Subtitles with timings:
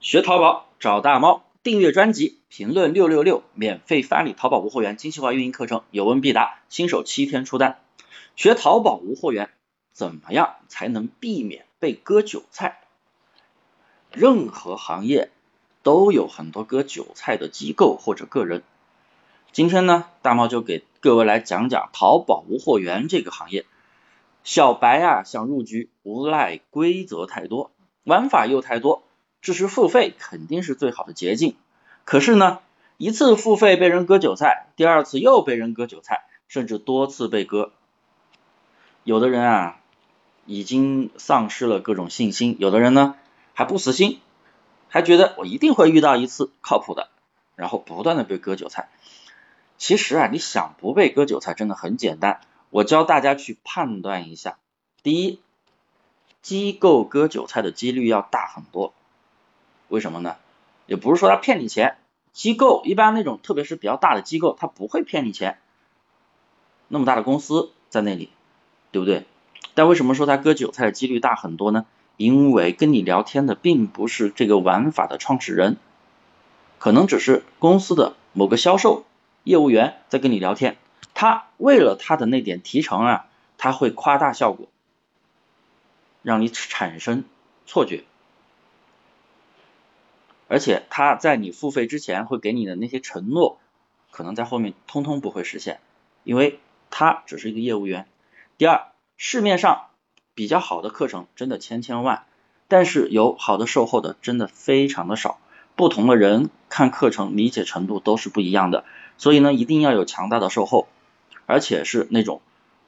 [0.00, 7.80] 学淘宝找大猫，订阅专辑，评论六六六，免费发你淘宝无货源精细化运营课程，有问必答，新手七天出单。
[8.36, 9.50] 学淘宝无货源，
[9.92, 12.78] 怎么样才能避免被割韭菜？
[14.12, 15.32] 任何行业
[15.82, 18.62] 都有很多割韭菜的机构或者个人。
[19.50, 23.66] 今天呢，大猫就给各位来讲讲淘宝无货源这个行业。
[24.44, 27.72] 小白啊想入局，无奈规则太多，
[28.04, 29.02] 玩法又太多。
[29.40, 31.54] 支持付费肯定是最好的捷径，
[32.04, 32.58] 可是呢，
[32.96, 37.70] 一次付费被人割韭菜，第二次又被人割韭菜，甚至多次被割，
[39.04, 39.80] 有的人啊
[40.44, 43.14] 已经丧失了各种信心，有的人呢
[43.54, 44.20] 还不死心，
[44.88, 47.08] 还觉得我一定会遇到一次靠谱的，
[47.54, 48.88] 然后不断的被割韭菜。
[49.76, 54.58] 其实啊，你想不被割韭菜真的很简单，我教大家去判断一下。
[55.04, 55.40] 第一，
[56.42, 58.92] 机构割韭菜的几率要大很多。
[59.88, 60.36] 为什么呢？
[60.86, 61.98] 也不是说他骗你钱，
[62.32, 65.58] 机构一般那种，特别是比较大的机构，他不会骗你钱，
[66.88, 68.30] 那么大的公司在那里，
[68.92, 69.26] 对不对？
[69.74, 71.86] 但为什么说他割韭菜的几率大很多呢？
[72.16, 75.76] 因为跟你聊天的并不是这个玩法的创始人，
[76.78, 79.04] 可能只是公司的某个销售
[79.44, 80.76] 业务员在跟你聊天，
[81.14, 84.68] 他为了他的那点提成啊，他会夸大效果，
[86.22, 87.24] 让你产生
[87.66, 88.04] 错觉。
[90.48, 93.58] 而且他在你付费之前会给你的那些承诺，
[94.10, 95.78] 可能在后面通通不会实现，
[96.24, 96.58] 因为
[96.90, 98.06] 他只是一个业务员。
[98.56, 99.86] 第二，市面上
[100.34, 102.24] 比较好的课程真的千千万，
[102.66, 105.38] 但是有好的售后的真的非常的少。
[105.76, 108.84] 不同的人看课程理解程度都是不一样的，
[109.16, 110.88] 所以呢，一定要有强大的售后，
[111.46, 112.40] 而且是那种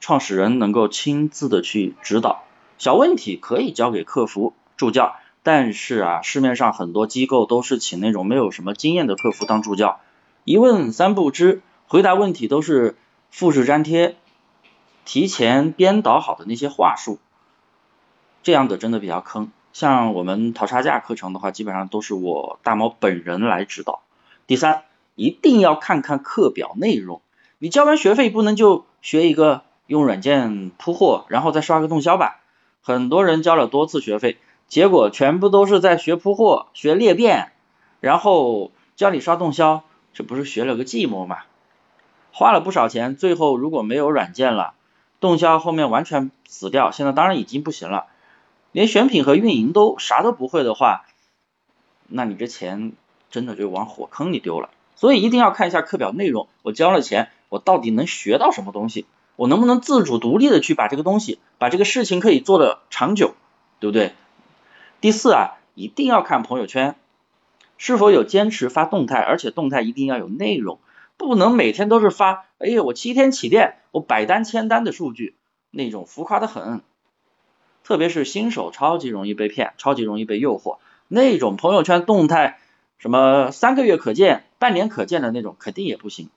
[0.00, 2.44] 创始人能够亲自的去指导，
[2.78, 5.16] 小问题可以交给客服助教。
[5.50, 9.98] 但是啊，市面上很多机构都是请那种没有什么经验的客服当助教，
[10.44, 12.96] 一问三不知，回答问题都是
[13.30, 14.16] 复制粘贴，
[15.06, 17.18] 提前编导好的那些话术，
[18.42, 19.50] 这样的真的比较坑。
[19.72, 24.02] 像我们淘差价课程的话，基本上都是我大猫本人来指导。
[24.46, 24.82] 第三，
[25.14, 27.22] 一定要看看课表内容，
[27.58, 32.38] 你交完学费不能就学一个用软件铺货，然后再刷个动销吧。
[32.82, 34.36] 很多人交了多次学费。
[34.68, 37.52] 结果全部都是在学铺货、学裂变，
[38.00, 41.38] 然后教你刷动销，这不是学了个寂寞吗？
[42.32, 44.74] 花了不少钱，最后如果没有软件了，
[45.20, 48.06] 动销后面完全死掉，现在当然已经不行了，
[48.70, 51.06] 连选品和运营都啥都不会的话，
[52.06, 52.92] 那你这钱
[53.30, 54.68] 真的就往火坑里丢了。
[54.94, 59.06] 所以一定要看一下课表内容，我交了钱，我到底能学到什么东西？
[59.36, 63.34] 我能不能自主独立的去把这个东西，把这个事情可以做的长久，
[63.80, 64.12] 对不对？
[65.00, 66.96] 第四啊，一定要看朋友圈
[67.76, 70.80] 是否有坚持发动态，而且动态一定要有内容，
[71.16, 75.36] 不能每天都是发，哎呀，我七天起店，我百单千单的数据，
[75.70, 76.80] 那种浮夸的很。
[77.84, 82.58] 特别是新手超级容易被骗，超级容易被诱惑，那种朋友圈动态
[82.98, 86.28] 什么三个月可见、半年可见的那种，肯定也不行。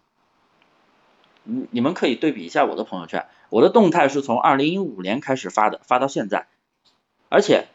[1.43, 6.45] 你你们可以对比一下我的朋友圈，我的动态是从二零一五年开始发的，发到现在，
[7.27, 7.65] 而且。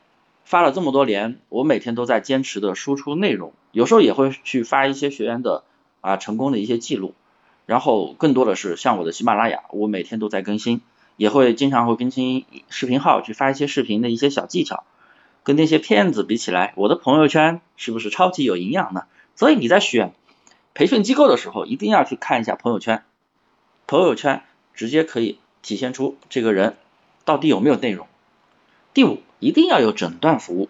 [0.47, 5.65] 发了这么多年，我每天都在坚持的输出内容，有时候也会去发一些学员的
[6.01, 7.15] 啊成功的一些记录，
[7.67, 10.83] 然后更多的是像我的喜马拉雅，我每天都在更新，
[11.17, 14.85] 也会经常会更新视频号去发一些视频的一些小技巧，
[15.43, 19.07] 跟那些骗子比起来，我的朋友圈是不是超级有营养呢？
[19.35, 20.13] 所以你在选
[20.75, 23.03] 培训机构的时候，一定要去看一下朋友圈，
[23.89, 26.77] 朋友圈直接可以体现出这个人
[27.25, 28.07] 到底有没有内容。
[28.95, 29.19] 第五。
[29.47, 30.69] 一定要有诊断服务，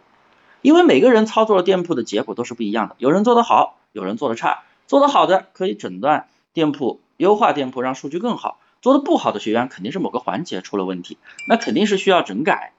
[0.61, 11.17] 因为每个人操作了店铺的结果都是不一样的，有人做得好，有人做得差，做得好的可以诊断店铺，优化店铺，让数据更好；做得不好的学员肯定是某个环节出了问题，
[11.49, 12.75] 那肯定是需要整改。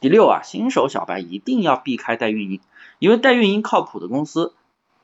[0.00, 2.60] 第六啊，新手小白一定要避开代运营，
[2.98, 4.54] 因为代运营靠谱的公司，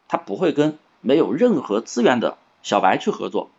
[0.08, 3.50] 他不会跟没有任何资源的小白去合作，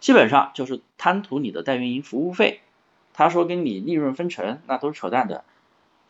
[0.00, 2.62] 基本上就是贪图你的代运营服务费，
[3.12, 5.44] 他说跟你利润分成，那都是扯淡的。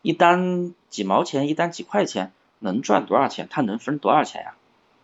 [0.07, 3.49] 一单几毛钱，一单几块钱，能赚多少钱？
[3.51, 4.55] 他能分多少钱呀？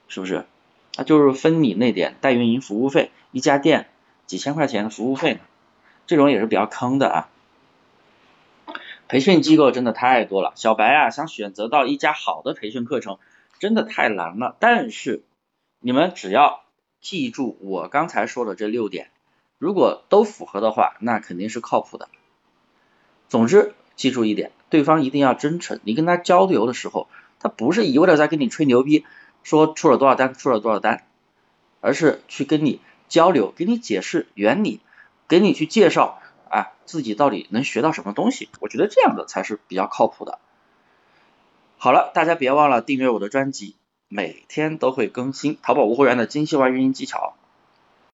[0.07, 0.45] 是不是？
[0.93, 3.89] 他就是分你那点代运营服务费，一家店
[4.27, 5.41] 几千块钱的服务费呢？
[6.07, 7.29] 这种也是比较坑的啊。
[9.09, 13.19] 培训机构真的太多了，小白啊想选择到一家好的培训课程，
[13.59, 14.55] 真的太难了。
[14.61, 15.25] 但是
[15.81, 16.63] 你们只要
[17.01, 19.09] 记住我刚才说的这六点，
[19.57, 22.07] 如果都符合的话，那肯定是靠谱的。
[23.27, 23.73] 总之。
[23.95, 25.79] 记住一点，对方一定要真诚。
[25.83, 27.07] 你跟他交流的时候，
[27.39, 29.05] 他不是一味的在跟你吹牛逼，
[29.43, 31.05] 说出了多少单，出了多少单，
[31.79, 34.79] 而是去跟你交流，给你解释原理，
[35.27, 38.49] 给你去介绍，啊，自己到底能学到什么东西。
[38.59, 40.39] 我觉得这样的才是比较靠谱的。
[41.77, 43.75] 好了，大家别忘了订阅我的专辑，
[44.07, 47.35] 每天都会更新淘宝无货源的精细化运营技巧。